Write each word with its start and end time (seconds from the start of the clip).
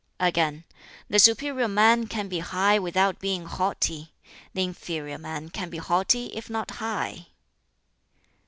Again, 0.19 0.63
"The 1.11 1.19
superior 1.19 1.67
man 1.67 2.07
can 2.07 2.27
be 2.27 2.39
high 2.39 2.79
without 2.79 3.19
being 3.19 3.45
haughty. 3.45 4.11
The 4.51 4.63
inferior 4.63 5.19
man 5.19 5.49
can 5.51 5.69
be 5.69 5.77
haughty 5.77 6.31
if 6.33 6.49
not 6.49 6.71
high." 6.71 7.27